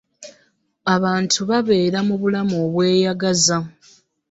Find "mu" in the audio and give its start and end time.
2.07-2.15